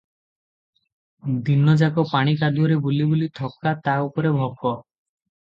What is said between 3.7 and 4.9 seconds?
ତା' ଉପରେ ଭୋକ!